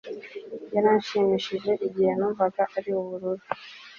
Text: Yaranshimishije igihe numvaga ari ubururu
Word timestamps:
Yaranshimishije 0.73 1.71
igihe 1.87 2.11
numvaga 2.19 2.61
ari 2.77 2.89
ubururu 2.99 3.45